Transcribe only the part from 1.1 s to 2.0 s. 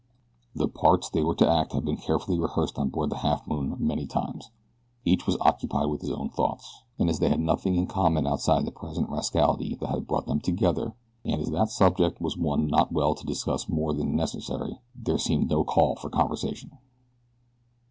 they were to act had been